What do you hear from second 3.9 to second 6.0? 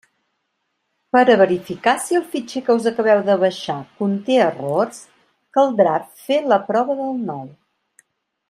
conté errors, caldrà